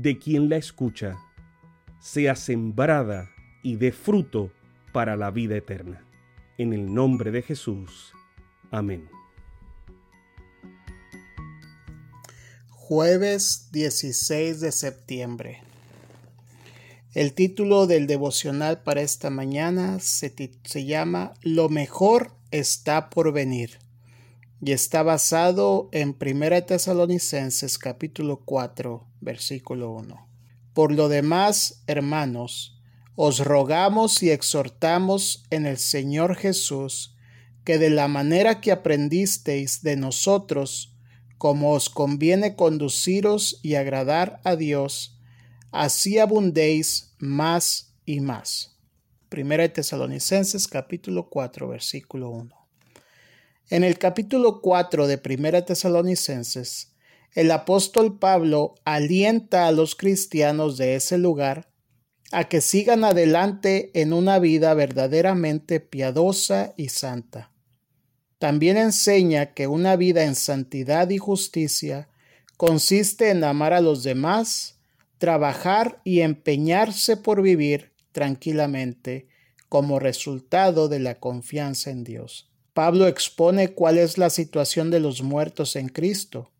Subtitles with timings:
[0.00, 1.18] de quien la escucha,
[1.98, 3.30] sea sembrada
[3.64, 4.52] y dé fruto
[4.92, 6.04] para la vida eterna.
[6.56, 8.12] En el nombre de Jesús.
[8.70, 9.08] Amén.
[12.68, 15.62] Jueves 16 de septiembre.
[17.12, 20.32] El título del devocional para esta mañana se,
[20.62, 23.78] se, llama Lo mejor está por venir
[24.60, 30.28] y está basado en 1 Tesalonicenses capítulo 4 versículo 1.
[30.74, 32.80] Por lo demás, hermanos,
[33.14, 37.16] os rogamos y exhortamos en el Señor Jesús
[37.64, 40.96] que de la manera que aprendisteis de nosotros,
[41.36, 45.18] como os conviene conduciros y agradar a Dios,
[45.70, 48.76] así abundéis más y más.
[49.28, 52.57] Primera de Tesalonicenses capítulo 4 versículo 1.
[53.70, 56.94] En el capítulo 4 de Primera Tesalonicenses,
[57.34, 61.68] el apóstol Pablo alienta a los cristianos de ese lugar
[62.32, 67.52] a que sigan adelante en una vida verdaderamente piadosa y santa.
[68.38, 72.08] También enseña que una vida en santidad y justicia
[72.56, 74.78] consiste en amar a los demás,
[75.18, 79.28] trabajar y empeñarse por vivir tranquilamente
[79.68, 82.48] como resultado de la confianza en Dios.
[82.74, 86.50] Pablo expone cuál es la situación de los muertos en Cristo.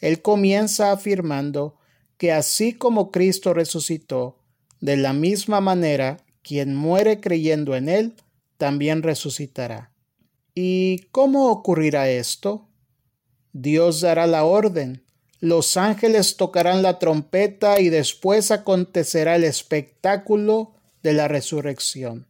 [0.00, 1.78] Él comienza afirmando
[2.18, 4.38] que así como Cristo resucitó,
[4.80, 8.14] de la misma manera quien muere creyendo en Él,
[8.56, 9.92] también resucitará.
[10.54, 12.68] ¿Y cómo ocurrirá esto?
[13.52, 15.02] Dios dará la orden,
[15.40, 22.26] los ángeles tocarán la trompeta y después acontecerá el espectáculo de la resurrección.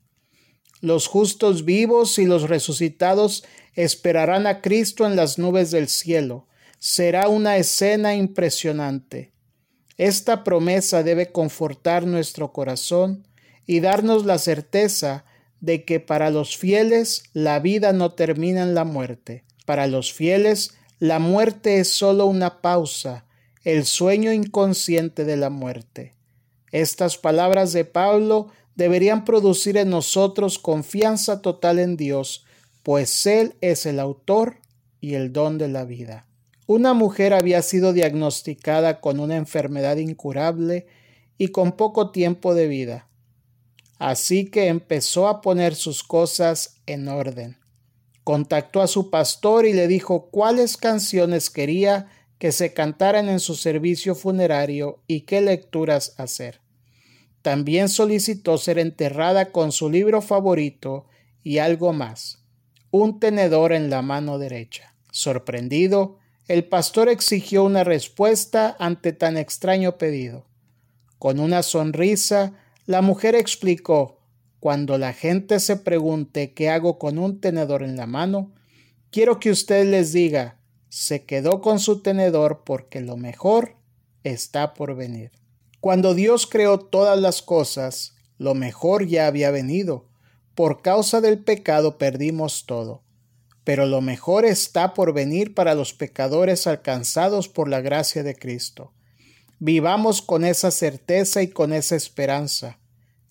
[0.80, 3.44] Los justos vivos y los resucitados
[3.74, 6.46] esperarán a Cristo en las nubes del cielo.
[6.78, 9.32] Será una escena impresionante.
[9.96, 13.26] Esta promesa debe confortar nuestro corazón
[13.66, 15.24] y darnos la certeza
[15.60, 19.44] de que para los fieles la vida no termina en la muerte.
[19.64, 23.26] Para los fieles la muerte es sólo una pausa,
[23.64, 26.14] el sueño inconsciente de la muerte.
[26.72, 32.44] Estas palabras de Pablo deberían producir en nosotros confianza total en Dios,
[32.82, 34.58] pues Él es el autor
[35.00, 36.26] y el don de la vida.
[36.66, 40.86] Una mujer había sido diagnosticada con una enfermedad incurable
[41.38, 43.08] y con poco tiempo de vida.
[43.98, 47.58] Así que empezó a poner sus cosas en orden
[48.26, 52.10] contactó a su pastor y le dijo cuáles canciones quería
[52.40, 56.60] que se cantaran en su servicio funerario y qué lecturas hacer.
[57.46, 61.06] También solicitó ser enterrada con su libro favorito
[61.44, 62.42] y algo más,
[62.90, 64.96] un tenedor en la mano derecha.
[65.12, 66.18] Sorprendido,
[66.48, 70.44] el pastor exigió una respuesta ante tan extraño pedido.
[71.20, 74.18] Con una sonrisa, la mujer explicó
[74.58, 78.54] cuando la gente se pregunte qué hago con un tenedor en la mano,
[79.12, 80.58] quiero que usted les diga,
[80.88, 83.76] se quedó con su tenedor porque lo mejor
[84.24, 85.30] está por venir.
[85.86, 90.08] Cuando Dios creó todas las cosas, lo mejor ya había venido.
[90.56, 93.04] Por causa del pecado perdimos todo.
[93.62, 98.94] Pero lo mejor está por venir para los pecadores alcanzados por la gracia de Cristo.
[99.60, 102.80] Vivamos con esa certeza y con esa esperanza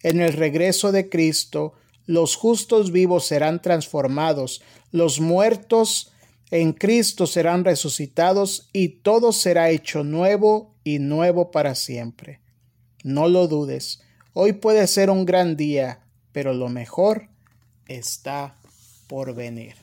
[0.01, 1.73] en el regreso de Cristo,
[2.05, 6.13] los justos vivos serán transformados, los muertos
[6.51, 12.44] en Cristo serán resucitados y todo será hecho nuevo y nuevo para siempre.
[13.05, 14.01] No lo dudes,
[14.33, 15.99] hoy puede ser un gran día,
[16.31, 17.29] pero lo mejor
[17.85, 18.57] está
[19.07, 19.75] por venir.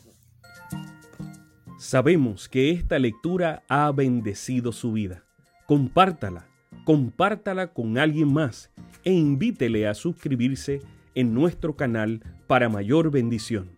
[1.79, 5.23] Sabemos que esta lectura ha bendecido su vida.
[5.69, 6.49] Compártala,
[6.85, 8.73] compártala con alguien más
[9.05, 10.81] e invítele a suscribirse
[11.15, 13.71] en nuestro canal para mayor bendición.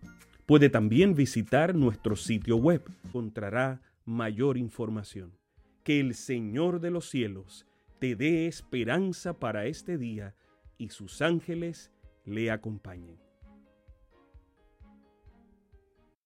[0.47, 2.83] Puede también visitar nuestro sitio web.
[3.05, 5.37] Encontrará mayor información.
[5.83, 7.67] Que el Señor de los cielos
[8.05, 10.35] te dé esperanza para este día
[10.77, 11.91] y sus ángeles
[12.27, 13.24] le acompañen.